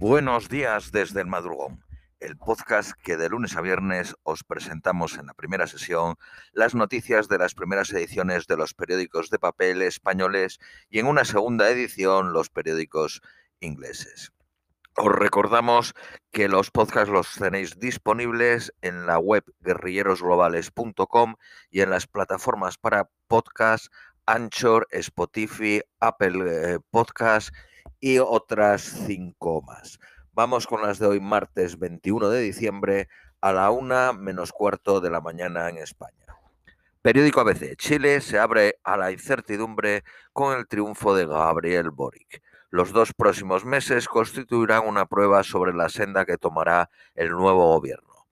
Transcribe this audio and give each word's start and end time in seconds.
Buenos 0.00 0.48
días 0.48 0.92
desde 0.92 1.22
el 1.22 1.26
madrugón, 1.26 1.84
el 2.20 2.36
podcast 2.36 2.92
que 3.02 3.16
de 3.16 3.28
lunes 3.28 3.56
a 3.56 3.60
viernes 3.60 4.14
os 4.22 4.44
presentamos 4.44 5.18
en 5.18 5.26
la 5.26 5.34
primera 5.34 5.66
sesión 5.66 6.14
las 6.52 6.76
noticias 6.76 7.26
de 7.26 7.36
las 7.36 7.54
primeras 7.54 7.92
ediciones 7.92 8.46
de 8.46 8.56
los 8.56 8.74
periódicos 8.74 9.28
de 9.28 9.40
papel 9.40 9.82
españoles 9.82 10.60
y 10.88 11.00
en 11.00 11.06
una 11.08 11.24
segunda 11.24 11.68
edición 11.68 12.32
los 12.32 12.48
periódicos 12.48 13.22
ingleses. 13.58 14.30
Os 14.94 15.12
recordamos 15.12 15.94
que 16.30 16.46
los 16.46 16.70
podcasts 16.70 17.10
los 17.10 17.34
tenéis 17.34 17.80
disponibles 17.80 18.72
en 18.82 19.04
la 19.04 19.18
web 19.18 19.42
guerrillerosglobales.com 19.62 21.34
y 21.72 21.80
en 21.80 21.90
las 21.90 22.06
plataformas 22.06 22.78
para 22.78 23.10
podcast 23.26 23.88
Anchor, 24.26 24.86
Spotify, 24.92 25.80
Apple 25.98 26.74
eh, 26.74 26.78
Podcast 26.90 27.50
y 28.00 28.18
otras 28.18 28.82
cinco 29.06 29.62
más. 29.62 29.98
Vamos 30.32 30.66
con 30.66 30.82
las 30.82 30.98
de 30.98 31.06
hoy, 31.06 31.20
martes 31.20 31.78
21 31.78 32.28
de 32.28 32.40
diciembre, 32.40 33.08
a 33.40 33.52
la 33.52 33.70
una 33.70 34.12
menos 34.12 34.52
cuarto 34.52 35.00
de 35.00 35.10
la 35.10 35.20
mañana 35.20 35.68
en 35.68 35.78
España. 35.78 36.26
Periódico 37.02 37.40
ABC. 37.40 37.76
Chile 37.76 38.20
se 38.20 38.38
abre 38.38 38.78
a 38.84 38.96
la 38.96 39.12
incertidumbre 39.12 40.04
con 40.32 40.56
el 40.56 40.66
triunfo 40.66 41.14
de 41.14 41.26
Gabriel 41.26 41.90
Boric. 41.90 42.42
Los 42.70 42.92
dos 42.92 43.12
próximos 43.14 43.64
meses 43.64 44.08
constituirán 44.08 44.86
una 44.86 45.06
prueba 45.06 45.42
sobre 45.42 45.72
la 45.72 45.88
senda 45.88 46.24
que 46.24 46.38
tomará 46.38 46.90
el 47.14 47.30
nuevo 47.30 47.74
gobierno. 47.74 48.26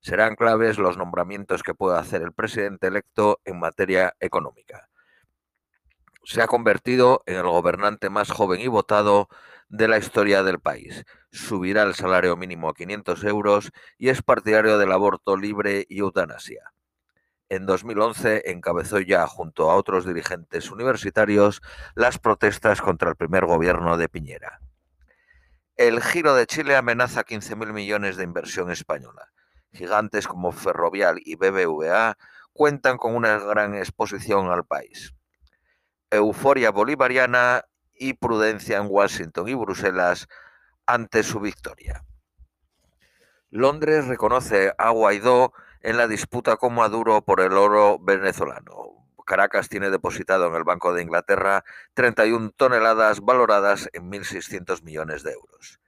Serán 0.00 0.36
claves 0.36 0.78
los 0.78 0.96
nombramientos 0.96 1.62
que 1.62 1.74
pueda 1.74 1.98
hacer 1.98 2.22
el 2.22 2.32
presidente 2.32 2.88
electo 2.88 3.40
en 3.44 3.58
materia 3.58 4.14
económica 4.20 4.87
se 6.28 6.42
ha 6.42 6.46
convertido 6.46 7.22
en 7.24 7.36
el 7.36 7.48
gobernante 7.48 8.10
más 8.10 8.30
joven 8.30 8.60
y 8.60 8.66
votado 8.66 9.30
de 9.70 9.88
la 9.88 9.96
historia 9.96 10.42
del 10.42 10.60
país. 10.60 11.06
Subirá 11.32 11.84
el 11.84 11.94
salario 11.94 12.36
mínimo 12.36 12.68
a 12.68 12.74
500 12.74 13.24
euros 13.24 13.72
y 13.96 14.10
es 14.10 14.20
partidario 14.20 14.76
del 14.76 14.92
aborto 14.92 15.38
libre 15.38 15.86
y 15.88 16.00
eutanasia. 16.00 16.74
En 17.48 17.64
2011 17.64 18.50
encabezó 18.50 19.00
ya, 19.00 19.26
junto 19.26 19.70
a 19.70 19.76
otros 19.76 20.04
dirigentes 20.04 20.70
universitarios, 20.70 21.62
las 21.94 22.18
protestas 22.18 22.82
contra 22.82 23.08
el 23.08 23.16
primer 23.16 23.46
gobierno 23.46 23.96
de 23.96 24.10
Piñera. 24.10 24.60
El 25.76 26.02
giro 26.02 26.34
de 26.34 26.46
Chile 26.46 26.76
amenaza 26.76 27.24
15.000 27.24 27.72
millones 27.72 28.18
de 28.18 28.24
inversión 28.24 28.70
española. 28.70 29.32
Gigantes 29.72 30.28
como 30.28 30.52
Ferrovial 30.52 31.22
y 31.24 31.36
BBVA 31.36 32.18
cuentan 32.52 32.98
con 32.98 33.14
una 33.14 33.38
gran 33.38 33.74
exposición 33.74 34.50
al 34.50 34.66
país 34.66 35.14
euforia 36.10 36.70
bolivariana 36.70 37.64
y 37.94 38.14
prudencia 38.14 38.78
en 38.78 38.86
Washington 38.88 39.48
y 39.48 39.54
Bruselas 39.54 40.28
ante 40.86 41.22
su 41.22 41.40
victoria. 41.40 42.04
Londres 43.50 44.06
reconoce 44.06 44.72
a 44.76 44.90
Guaidó 44.90 45.52
en 45.80 45.96
la 45.96 46.06
disputa 46.06 46.56
con 46.56 46.74
Maduro 46.74 47.22
por 47.22 47.40
el 47.40 47.52
oro 47.52 47.98
venezolano. 47.98 48.98
Caracas 49.28 49.68
tiene 49.68 49.90
depositado 49.90 50.46
en 50.46 50.54
el 50.54 50.64
Banco 50.64 50.94
de 50.94 51.02
Inglaterra 51.02 51.62
31 51.94 52.52
toneladas 52.56 53.20
valoradas 53.20 53.90
en 53.92 54.10
1.600 54.10 54.82
millones 54.82 55.22
de 55.22 55.32
euros. 55.32 55.80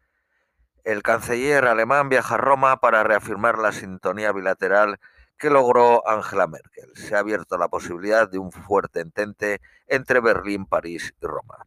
El 0.84 1.02
canciller 1.02 1.66
alemán 1.66 2.08
viaja 2.08 2.34
a 2.34 2.38
Roma 2.38 2.80
para 2.80 3.02
reafirmar 3.02 3.58
la 3.58 3.72
sintonía 3.72 4.32
bilateral 4.32 5.00
que 5.41 5.48
logró 5.48 6.06
Angela 6.06 6.46
Merkel. 6.46 6.94
Se 6.94 7.16
ha 7.16 7.20
abierto 7.20 7.56
la 7.56 7.69
posibilidad 7.69 8.28
de 8.28 8.38
un 8.38 8.52
fuerte 8.52 9.00
entente 9.00 9.62
entre 9.86 10.20
Berlín, 10.20 10.66
París 10.66 11.14
y 11.19 11.27
Roma. 11.27 11.66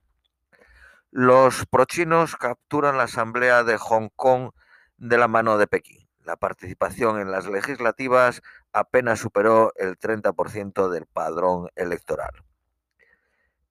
Los 1.09 1.65
prochinos 1.65 2.35
capturan 2.35 2.97
la 2.97 3.03
Asamblea 3.03 3.63
de 3.63 3.77
Hong 3.77 4.09
Kong 4.15 4.51
de 4.97 5.17
la 5.17 5.27
mano 5.27 5.57
de 5.57 5.65
Pekín. 5.65 6.07
La 6.23 6.35
participación 6.35 7.19
en 7.19 7.31
las 7.31 7.47
legislativas 7.47 8.43
apenas 8.73 9.19
superó 9.19 9.73
el 9.75 9.97
30% 9.97 10.89
del 10.89 11.07
padrón 11.07 11.69
electoral. 11.75 12.31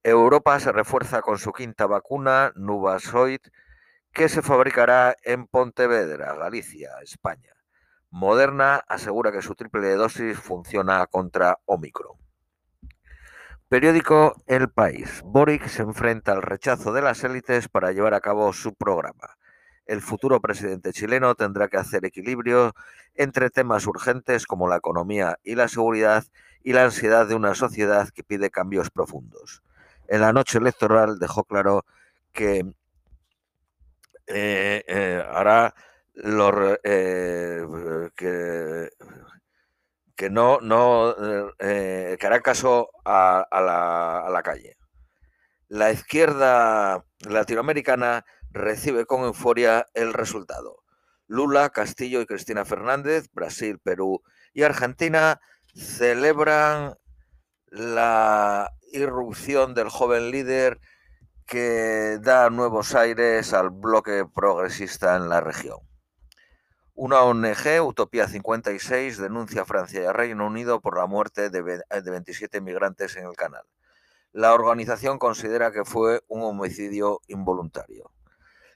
Europa 0.02 0.58
se 0.58 0.72
refuerza 0.72 1.22
con 1.22 1.38
su 1.38 1.52
quinta 1.52 1.86
vacuna, 1.86 2.52
Nuvasoid, 2.56 3.40
que 4.12 4.28
se 4.28 4.42
fabricará 4.42 5.16
en 5.22 5.46
Pontevedra, 5.46 6.34
Galicia, 6.34 6.90
España. 7.02 7.54
Moderna 8.12 8.84
asegura 8.88 9.32
que 9.32 9.40
su 9.40 9.54
triple 9.54 9.94
dosis 9.94 10.38
funciona 10.38 11.06
contra 11.06 11.58
Omicron. 11.64 12.18
Periódico 13.70 14.34
El 14.46 14.68
País. 14.68 15.22
Boric 15.24 15.66
se 15.66 15.80
enfrenta 15.80 16.32
al 16.32 16.42
rechazo 16.42 16.92
de 16.92 17.00
las 17.00 17.24
élites 17.24 17.68
para 17.68 17.90
llevar 17.92 18.12
a 18.12 18.20
cabo 18.20 18.52
su 18.52 18.74
programa. 18.74 19.38
El 19.86 20.02
futuro 20.02 20.42
presidente 20.42 20.92
chileno 20.92 21.34
tendrá 21.34 21.68
que 21.68 21.78
hacer 21.78 22.04
equilibrio 22.04 22.74
entre 23.14 23.48
temas 23.48 23.86
urgentes 23.86 24.46
como 24.46 24.68
la 24.68 24.76
economía 24.76 25.38
y 25.42 25.54
la 25.54 25.68
seguridad 25.68 26.22
y 26.62 26.74
la 26.74 26.84
ansiedad 26.84 27.26
de 27.26 27.34
una 27.34 27.54
sociedad 27.54 28.10
que 28.10 28.22
pide 28.22 28.50
cambios 28.50 28.90
profundos. 28.90 29.62
En 30.06 30.20
la 30.20 30.34
noche 30.34 30.58
electoral 30.58 31.18
dejó 31.18 31.44
claro 31.44 31.86
que 32.32 32.58
eh, 34.26 34.84
eh, 34.86 35.24
hará 35.32 35.74
los, 36.14 36.78
eh, 36.84 37.62
que, 38.16 38.90
que, 40.16 40.30
no, 40.30 40.60
no 40.60 41.14
eh, 41.58 42.16
que 42.18 42.26
hará 42.26 42.40
caso 42.40 42.90
a, 43.04 43.46
a, 43.50 43.60
la, 43.60 44.26
a, 44.26 44.30
la, 44.30 44.42
calle. 44.42 44.76
La 45.68 45.90
izquierda 45.90 47.04
latinoamericana 47.20 48.24
recibe 48.50 49.06
con 49.06 49.22
euforia 49.22 49.86
el 49.94 50.12
resultado. 50.12 50.82
Lula, 51.26 51.70
Castillo 51.70 52.20
y 52.20 52.26
Cristina 52.26 52.64
Fernández, 52.64 53.28
Brasil, 53.32 53.78
Perú 53.78 54.22
y 54.52 54.64
Argentina 54.64 55.40
celebran 55.74 56.94
la 57.68 58.70
irrupción 58.92 59.72
del 59.74 59.88
joven 59.88 60.30
líder 60.30 60.78
que 61.46 62.18
da 62.20 62.50
nuevos 62.50 62.94
aires 62.94 63.54
al 63.54 63.70
bloque 63.70 64.24
progresista 64.34 65.16
en 65.16 65.30
la 65.30 65.40
región. 65.40 65.78
Una 66.94 67.22
ONG, 67.22 67.80
Utopía 67.82 68.28
56, 68.28 69.16
denuncia 69.16 69.62
a 69.62 69.64
Francia 69.64 70.02
y 70.02 70.04
a 70.04 70.12
Reino 70.12 70.46
Unido 70.46 70.80
por 70.80 70.98
la 70.98 71.06
muerte 71.06 71.48
de 71.48 71.62
27 71.88 72.60
migrantes 72.60 73.16
en 73.16 73.24
el 73.24 73.34
canal. 73.34 73.64
La 74.32 74.52
organización 74.52 75.18
considera 75.18 75.72
que 75.72 75.86
fue 75.86 76.22
un 76.28 76.42
homicidio 76.42 77.20
involuntario. 77.28 78.10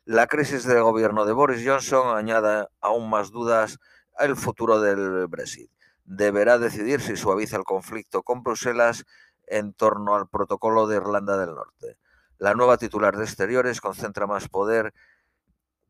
La 0.07 0.29
crisis 0.29 0.65
del 0.65 0.83
gobierno 0.83 1.27
de 1.27 1.35
Boris 1.35 1.63
Johnson 1.67 2.17
añade 2.17 2.67
aún 2.81 3.11
más 3.11 3.33
dudas 3.33 3.81
al 4.17 4.37
futuro 4.37 4.81
del 4.81 5.27
Brexit. 5.27 5.71
Deberá 6.05 6.59
decidir 6.59 7.03
si 7.03 7.17
suaviza 7.17 7.59
el 7.59 7.65
conflicto 7.65 8.23
con 8.23 8.43
Bruselas 8.43 9.05
en 9.47 9.75
torno 9.75 10.15
al 10.15 10.27
protocolo 10.29 10.87
de 10.87 10.97
Irlanda 10.97 11.37
del 11.37 11.55
Norte. 11.55 11.99
La 12.39 12.55
nueva 12.55 12.79
titular 12.79 13.15
de 13.17 13.25
Exteriores 13.25 13.83
concentra 13.83 14.27
más 14.27 14.49
poder 14.49 14.95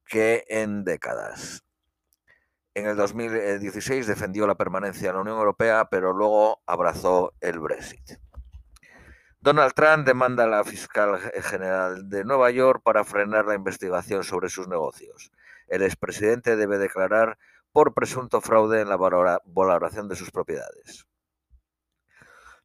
que 0.07 0.45
en 0.49 0.83
décadas. 0.83 1.66
En 2.77 2.87
el 2.87 2.95
2016 2.95 4.07
defendió 4.07 4.47
la 4.47 4.55
permanencia 4.55 5.09
en 5.09 5.15
la 5.15 5.23
Unión 5.23 5.39
Europea, 5.39 5.89
pero 5.89 6.13
luego 6.13 6.61
abrazó 6.67 7.33
el 7.41 7.59
Brexit. 7.59 8.19
Donald 9.41 9.73
Trump 9.73 10.07
demanda 10.07 10.45
a 10.45 10.47
la 10.47 10.63
fiscal 10.63 11.19
general 11.41 12.11
de 12.11 12.23
Nueva 12.23 12.51
York 12.51 12.83
para 12.85 13.03
frenar 13.03 13.47
la 13.47 13.55
investigación 13.55 14.25
sobre 14.25 14.51
sus 14.51 14.69
negocios. 14.69 15.33
El 15.69 15.81
expresidente 15.81 16.55
debe 16.57 16.77
declarar 16.77 17.39
por 17.73 17.95
presunto 17.95 18.43
fraude 18.43 18.83
en 18.83 18.91
la 18.91 18.99
valoración 18.99 20.09
de 20.09 20.17
sus 20.17 20.31
propiedades. 20.31 21.07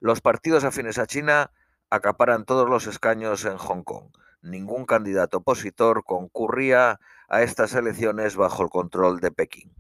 Los 0.02 0.20
partidos 0.20 0.66
afines 0.66 0.98
a 0.98 1.08
China 1.08 1.52
acaparan 1.90 2.44
todos 2.44 2.70
los 2.70 2.86
escaños 2.86 3.46
en 3.46 3.56
Hong 3.56 3.84
Kong. 3.84 4.12
Ningún 4.42 4.86
candidato 4.86 5.38
opositor 5.38 6.04
concurría 6.04 7.00
a 7.30 7.44
estas 7.44 7.76
elecciones 7.76 8.36
bajo 8.36 8.62
el 8.62 8.70
control 8.70 9.22
de 9.22 9.32
Pekín. 9.32 9.74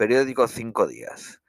Periódico 0.00 0.48
Cinco 0.48 0.86
Días. 0.86 1.42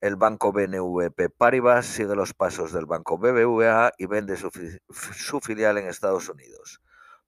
El 0.00 0.16
banco 0.16 0.52
BNVP 0.52 1.28
Paribas 1.28 1.84
sigue 1.84 2.16
los 2.16 2.32
pasos 2.32 2.72
del 2.72 2.86
banco 2.86 3.18
BBVA 3.18 3.92
y 3.98 4.06
vende 4.06 4.38
su, 4.38 4.50
su 4.88 5.40
filial 5.40 5.76
en 5.76 5.86
Estados 5.86 6.30
Unidos 6.30 6.80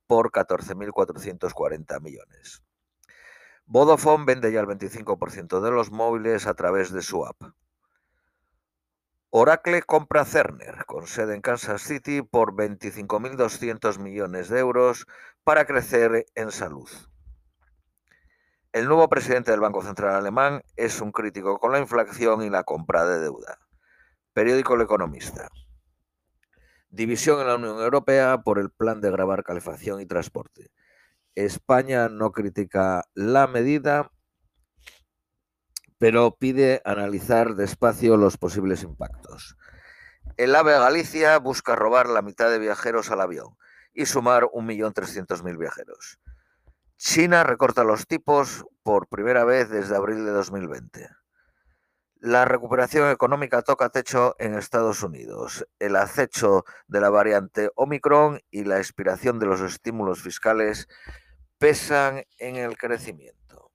por 0.06 0.30
14.440 0.30 2.00
millones. 2.00 2.62
Vodafone 3.66 4.24
vende 4.24 4.50
ya 4.50 4.60
el 4.60 4.66
25% 4.66 5.60
de 5.60 5.70
los 5.70 5.90
móviles 5.90 6.46
a 6.46 6.54
través 6.54 6.90
de 6.90 7.02
su 7.02 7.26
app. 7.26 7.36
Oracle 9.28 9.82
compra 9.82 10.24
Cerner, 10.24 10.86
con 10.86 11.06
sede 11.06 11.34
en 11.34 11.42
Kansas 11.42 11.82
City, 11.82 12.22
por 12.22 12.54
25.200 12.54 13.98
millones 13.98 14.48
de 14.48 14.60
euros 14.60 15.06
para 15.44 15.66
crecer 15.66 16.24
en 16.34 16.50
salud. 16.50 16.88
El 18.72 18.86
nuevo 18.86 19.06
presidente 19.06 19.50
del 19.50 19.60
Banco 19.60 19.82
Central 19.82 20.14
Alemán 20.14 20.62
es 20.76 21.02
un 21.02 21.12
crítico 21.12 21.58
con 21.58 21.72
la 21.72 21.78
inflación 21.78 22.42
y 22.42 22.48
la 22.48 22.64
compra 22.64 23.04
de 23.04 23.20
deuda. 23.20 23.58
Periódico 24.32 24.76
El 24.76 24.80
Economista. 24.80 25.50
División 26.88 27.42
en 27.42 27.48
la 27.48 27.56
Unión 27.56 27.78
Europea 27.82 28.38
por 28.38 28.58
el 28.58 28.70
plan 28.70 29.02
de 29.02 29.10
grabar 29.10 29.44
calefacción 29.44 30.00
y 30.00 30.06
transporte. 30.06 30.70
España 31.34 32.08
no 32.08 32.32
critica 32.32 33.04
la 33.12 33.46
medida, 33.46 34.10
pero 35.98 36.36
pide 36.38 36.80
analizar 36.86 37.56
despacio 37.56 38.16
los 38.16 38.38
posibles 38.38 38.84
impactos. 38.84 39.58
El 40.38 40.56
AVE 40.56 40.78
Galicia 40.78 41.38
busca 41.38 41.76
robar 41.76 42.08
la 42.08 42.22
mitad 42.22 42.48
de 42.48 42.58
viajeros 42.58 43.10
al 43.10 43.20
avión 43.20 43.54
y 43.92 44.06
sumar 44.06 44.44
1.300.000 44.44 45.58
viajeros. 45.58 46.21
China 47.04 47.42
recorta 47.42 47.82
los 47.82 48.06
tipos 48.06 48.64
por 48.84 49.08
primera 49.08 49.44
vez 49.44 49.68
desde 49.68 49.96
abril 49.96 50.24
de 50.24 50.30
2020. 50.30 51.08
La 52.20 52.44
recuperación 52.44 53.10
económica 53.10 53.62
toca 53.62 53.88
techo 53.88 54.36
en 54.38 54.54
Estados 54.54 55.02
Unidos. 55.02 55.66
El 55.80 55.96
acecho 55.96 56.64
de 56.86 57.00
la 57.00 57.10
variante 57.10 57.72
Omicron 57.74 58.40
y 58.52 58.62
la 58.62 58.78
expiración 58.78 59.40
de 59.40 59.46
los 59.46 59.60
estímulos 59.62 60.22
fiscales 60.22 60.86
pesan 61.58 62.22
en 62.38 62.54
el 62.54 62.78
crecimiento. 62.78 63.72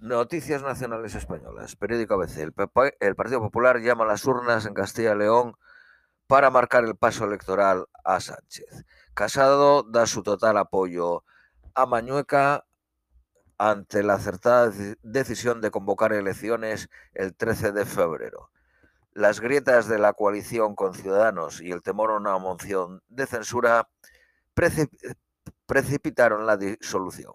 Noticias 0.00 0.62
nacionales 0.62 1.14
españolas. 1.14 1.76
Periódico 1.76 2.14
ABC. 2.14 2.38
El, 2.38 3.14
Partido 3.14 3.38
Popular 3.38 3.78
llama 3.78 4.02
a 4.02 4.08
las 4.08 4.24
urnas 4.24 4.66
en 4.66 4.74
Castilla 4.74 5.12
y 5.12 5.18
León 5.18 5.54
para 6.26 6.50
marcar 6.50 6.82
el 6.84 6.96
paso 6.96 7.24
electoral 7.24 7.86
a 8.02 8.18
Sánchez. 8.18 8.84
Casado 9.14 9.84
da 9.84 10.06
su 10.06 10.24
total 10.24 10.56
apoyo 10.56 11.22
Mañueca 11.84 12.64
ante 13.58 14.02
la 14.02 14.14
acertada 14.14 14.72
decisión 15.02 15.60
de 15.60 15.70
convocar 15.70 16.12
elecciones 16.14 16.88
el 17.12 17.34
13 17.34 17.72
de 17.72 17.84
febrero. 17.84 18.50
Las 19.12 19.40
grietas 19.40 19.88
de 19.88 19.98
la 19.98 20.12
coalición 20.12 20.74
con 20.74 20.94
Ciudadanos 20.94 21.60
y 21.60 21.72
el 21.72 21.82
temor 21.82 22.10
a 22.10 22.16
una 22.16 22.38
moción 22.38 23.02
de 23.08 23.26
censura 23.26 23.88
precipitaron 25.66 26.46
la 26.46 26.56
disolución. 26.56 27.34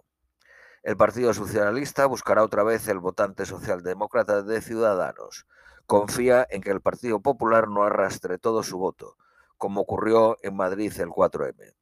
El 0.82 0.96
Partido 0.96 1.32
Socialista 1.34 2.06
buscará 2.06 2.42
otra 2.42 2.64
vez 2.64 2.88
el 2.88 2.98
votante 2.98 3.46
socialdemócrata 3.46 4.42
de 4.42 4.60
Ciudadanos. 4.60 5.46
Confía 5.86 6.46
en 6.50 6.62
que 6.62 6.70
el 6.70 6.80
Partido 6.80 7.20
Popular 7.20 7.68
no 7.68 7.84
arrastre 7.84 8.38
todo 8.38 8.62
su 8.62 8.78
voto, 8.78 9.16
como 9.58 9.80
ocurrió 9.82 10.36
en 10.42 10.56
Madrid 10.56 10.92
el 10.98 11.08
4M. 11.08 11.74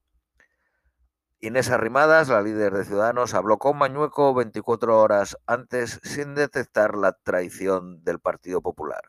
Inés 1.42 1.70
Arrimadas, 1.70 2.28
la 2.28 2.42
líder 2.42 2.74
de 2.74 2.84
Ciudadanos, 2.84 3.32
habló 3.32 3.56
con 3.56 3.78
Mañueco 3.78 4.34
24 4.34 5.00
horas 5.00 5.38
antes 5.46 5.98
sin 6.02 6.34
detectar 6.34 6.94
la 6.94 7.12
traición 7.12 8.04
del 8.04 8.20
Partido 8.20 8.60
Popular. 8.60 9.00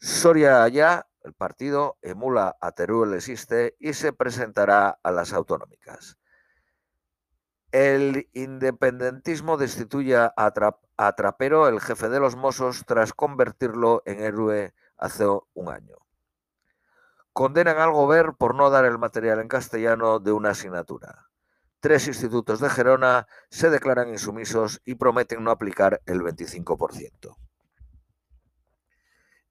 Soria 0.00 0.64
Allá, 0.64 1.06
el 1.22 1.32
partido, 1.32 1.96
emula 2.02 2.56
a 2.60 2.72
Teruel 2.72 3.14
existe 3.14 3.76
y 3.78 3.92
se 3.92 4.12
presentará 4.12 4.98
a 5.00 5.12
las 5.12 5.32
autonómicas. 5.32 6.18
El 7.70 8.28
independentismo 8.32 9.56
destituye 9.56 10.16
a, 10.16 11.12
Trapero, 11.16 11.68
el 11.68 11.80
jefe 11.80 12.08
de 12.08 12.18
los 12.18 12.34
Mossos, 12.34 12.84
tras 12.84 13.12
convertirlo 13.12 14.02
en 14.06 14.18
héroe 14.18 14.74
hace 14.96 15.24
un 15.54 15.68
año 15.68 16.03
condenan 17.34 17.78
al 17.78 17.90
Gober 17.90 18.34
por 18.38 18.54
no 18.54 18.70
dar 18.70 18.84
el 18.84 18.96
material 18.96 19.40
en 19.40 19.48
castellano 19.48 20.20
de 20.20 20.32
una 20.32 20.50
asignatura. 20.50 21.28
Tres 21.80 22.06
institutos 22.06 22.60
de 22.60 22.70
Gerona 22.70 23.26
se 23.50 23.68
declaran 23.68 24.08
insumisos 24.08 24.80
y 24.84 24.94
prometen 24.94 25.42
no 25.42 25.50
aplicar 25.50 26.00
el 26.06 26.22
25%. 26.22 27.36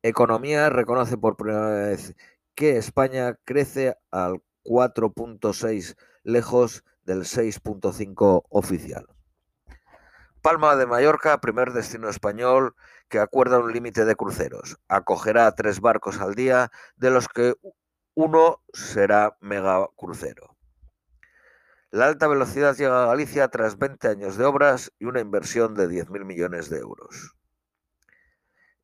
Economía 0.02 0.70
reconoce 0.70 1.18
por 1.18 1.36
primera 1.36 1.70
vez 1.70 2.16
que 2.56 2.78
España 2.78 3.38
crece 3.44 3.96
al 4.12 4.42
4.6 4.64 5.96
lejos 6.24 6.86
del 7.04 7.24
6.5 7.26 8.44
oficial. 8.50 9.08
Palma 10.42 10.76
de 10.78 10.86
Mallorca, 10.86 11.40
primer 11.40 11.74
destino 11.74 12.10
español 12.10 12.76
que 13.14 13.20
acuerda 13.20 13.60
un 13.60 13.72
límite 13.72 14.06
de 14.06 14.16
cruceros. 14.16 14.80
Acogerá 14.88 15.52
tres 15.54 15.80
barcos 15.80 16.20
al 16.20 16.34
día, 16.34 16.72
de 16.96 17.12
los 17.12 17.28
que 17.28 17.54
uno 18.16 18.64
será 18.74 19.38
megacrucero. 19.40 20.58
La 21.92 22.08
alta 22.08 22.28
velocidad 22.28 22.76
llega 22.76 23.04
a 23.04 23.06
Galicia 23.06 23.50
tras 23.50 23.78
20 23.78 24.08
años 24.08 24.36
de 24.36 24.46
obras 24.46 24.92
y 24.98 25.06
una 25.06 25.20
inversión 25.20 25.76
de 25.76 25.88
10.000 25.88 26.26
millones 26.26 26.72
de 26.72 26.80
euros. 26.80 27.36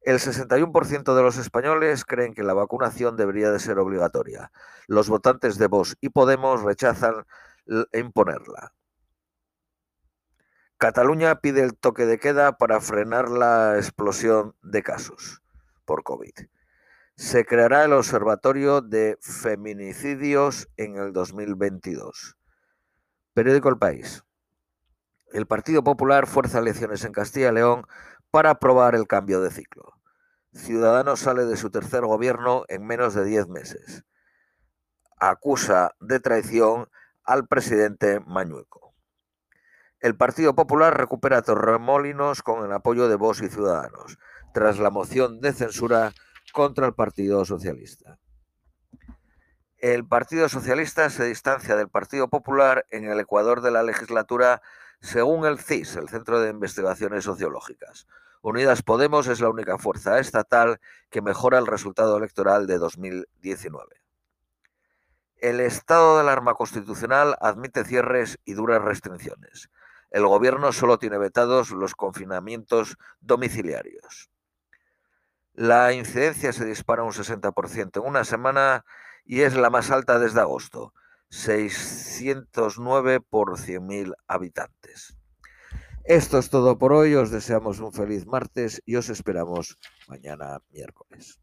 El 0.02 0.20
61% 0.20 1.16
de 1.16 1.24
los 1.24 1.38
españoles 1.38 2.06
creen 2.06 2.36
que 2.36 2.44
la 2.44 2.54
vacunación 2.54 3.18
debería 3.18 3.50
de 3.50 3.58
ser 3.58 3.80
obligatoria. 3.80 4.52
Los 4.86 5.10
votantes 5.10 5.58
de 5.58 5.66
Vox 5.66 5.98
y 6.02 6.10
Podemos 6.10 6.62
rechazan 6.62 7.26
imponerla. 7.94 8.74
Cataluña 10.80 11.42
pide 11.42 11.62
el 11.62 11.78
toque 11.78 12.06
de 12.06 12.20
queda 12.20 12.58
para 12.58 12.80
frenar 12.80 13.28
la 13.28 13.76
explosión 13.76 14.56
de 14.62 14.82
casos 14.82 15.42
por 15.84 16.04
COVID. 16.04 16.32
Se 17.18 17.44
creará 17.44 17.84
el 17.84 17.92
Observatorio 17.92 18.80
de 18.80 19.18
Feminicidios 19.20 20.70
en 20.78 20.96
el 20.96 21.12
2022. 21.12 22.38
Periódico 23.34 23.68
El 23.68 23.78
País. 23.78 24.24
El 25.34 25.48
Partido 25.48 25.84
Popular 25.84 26.28
fuerza 26.28 26.60
elecciones 26.60 27.04
en 27.04 27.12
Castilla 27.12 27.50
y 27.50 27.56
León 27.56 27.86
para 28.32 28.52
aprobar 28.52 28.96
el 28.96 29.06
cambio 29.06 29.42
de 29.42 29.52
ciclo. 29.52 30.00
Ciudadanos 30.54 31.20
sale 31.20 31.44
de 31.44 31.58
su 31.58 31.70
tercer 31.70 32.06
gobierno 32.06 32.64
en 32.70 32.88
menos 32.88 33.14
de 33.16 33.26
10 33.26 33.50
meses. 33.50 34.06
Acusa 35.20 35.94
de 36.00 36.22
traición 36.22 36.88
al 37.26 37.48
presidente 37.48 38.22
Mañueco. 38.22 38.89
El 40.02 40.16
Partido 40.16 40.56
Popular 40.56 40.98
recupera 40.98 41.42
Torremolinos 41.42 42.42
con 42.42 42.64
el 42.64 42.72
apoyo 42.72 43.10
de 43.10 43.18
Vox 43.18 43.42
y 43.42 43.50
Ciudadanos, 43.50 44.18
tras 44.54 44.80
la 44.80 44.92
moción 44.92 45.42
de 45.42 45.52
censura 45.52 46.14
contra 46.54 46.88
el 46.88 46.94
Partido 46.94 47.44
Socialista. 47.44 48.18
El 49.78 50.08
Partido 50.08 50.48
Socialista 50.48 51.10
se 51.10 51.26
distancia 51.26 51.76
del 51.76 51.90
Partido 51.90 52.30
Popular 52.30 52.86
en 52.92 53.04
el 53.04 53.20
Ecuador 53.20 53.60
de 53.60 53.72
la 53.72 53.84
legislatura 53.84 54.62
según 55.02 55.46
el 55.46 55.60
CIS, 55.60 55.98
el 55.98 56.08
Centro 56.08 56.40
de 56.40 56.52
Investigaciones 56.52 57.26
Sociológicas. 57.26 58.08
Unidas 58.42 58.84
Podemos 58.84 59.28
es 59.28 59.42
la 59.42 59.50
única 59.50 59.78
fuerza 59.78 60.20
estatal 60.20 60.80
que 61.10 61.22
mejora 61.22 61.58
el 61.58 61.68
resultado 61.68 62.18
electoral 62.18 62.68
de 62.68 62.78
2019. 62.78 64.02
El 65.36 65.60
estado 65.60 66.16
de 66.16 66.22
alarma 66.22 66.54
constitucional 66.54 67.36
admite 67.42 67.84
cierres 67.84 68.40
y 68.46 68.54
duras 68.54 68.82
restricciones 68.82 69.70
el 70.12 70.26
gobierno 70.26 70.72
solo 70.72 70.98
tiene 71.00 71.18
vetados 71.18 71.72
los 71.72 71.96
confinamientos 71.96 72.98
domiciliarios. 73.20 74.30
La 75.54 75.94
incidencia 75.94 76.54
se 76.54 76.66
dispara 76.66 77.04
un 77.04 77.12
60% 77.12 78.00
en 78.00 78.08
una 78.08 78.24
semana 78.24 78.86
y 79.26 79.42
es 79.42 79.56
la 79.56 79.70
más 79.70 79.92
alta 79.92 80.18
desde 80.18 80.40
agosto, 80.40 80.94
609 81.30 83.20
por 83.22 83.58
100.000 83.58 84.14
habitantes. 84.28 85.18
Esto 86.06 86.40
es 86.40 86.50
todo 86.50 86.80
por 86.80 86.94
hoy, 86.94 87.14
os 87.14 87.30
deseamos 87.30 87.80
un 87.80 87.94
feliz 87.94 88.26
martes 88.26 88.82
y 88.86 88.96
os 88.96 89.10
esperamos 89.10 89.78
mañana 90.08 90.60
miércoles. 90.72 91.40